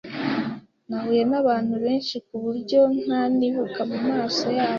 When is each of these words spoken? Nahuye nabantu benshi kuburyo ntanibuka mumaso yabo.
Nahuye 0.87 1.21
nabantu 1.29 1.73
benshi 1.83 2.15
kuburyo 2.27 2.79
ntanibuka 3.03 3.79
mumaso 3.89 4.47
yabo. 4.57 4.69